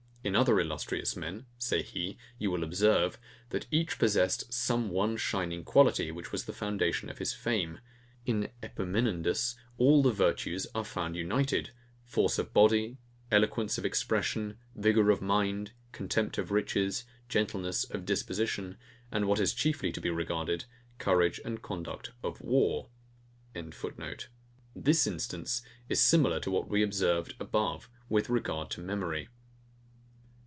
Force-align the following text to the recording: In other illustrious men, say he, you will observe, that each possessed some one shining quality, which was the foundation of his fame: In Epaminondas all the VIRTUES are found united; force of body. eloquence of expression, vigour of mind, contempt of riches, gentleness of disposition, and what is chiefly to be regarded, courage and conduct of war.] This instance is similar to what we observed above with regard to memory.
In 0.23 0.35
other 0.35 0.59
illustrious 0.59 1.15
men, 1.15 1.47
say 1.57 1.81
he, 1.81 2.15
you 2.37 2.51
will 2.51 2.63
observe, 2.63 3.17
that 3.49 3.65
each 3.71 3.97
possessed 3.97 4.53
some 4.53 4.89
one 4.91 5.17
shining 5.17 5.63
quality, 5.63 6.11
which 6.11 6.31
was 6.31 6.43
the 6.45 6.53
foundation 6.53 7.09
of 7.09 7.17
his 7.17 7.33
fame: 7.33 7.79
In 8.23 8.49
Epaminondas 8.61 9.55
all 9.79 10.03
the 10.03 10.11
VIRTUES 10.11 10.67
are 10.75 10.85
found 10.85 11.15
united; 11.15 11.71
force 12.05 12.37
of 12.37 12.53
body. 12.53 12.97
eloquence 13.31 13.79
of 13.79 13.83
expression, 13.83 14.59
vigour 14.75 15.09
of 15.09 15.23
mind, 15.23 15.71
contempt 15.91 16.37
of 16.37 16.51
riches, 16.51 17.03
gentleness 17.27 17.83
of 17.85 18.05
disposition, 18.05 18.77
and 19.11 19.25
what 19.25 19.39
is 19.39 19.55
chiefly 19.55 19.91
to 19.91 19.99
be 19.99 20.11
regarded, 20.11 20.65
courage 20.99 21.39
and 21.43 21.63
conduct 21.63 22.11
of 22.21 22.39
war.] 22.41 22.89
This 24.75 25.07
instance 25.07 25.63
is 25.89 25.99
similar 25.99 26.39
to 26.41 26.51
what 26.51 26.69
we 26.69 26.83
observed 26.83 27.33
above 27.39 27.89
with 28.07 28.29
regard 28.29 28.69
to 28.69 28.81
memory. 28.81 29.27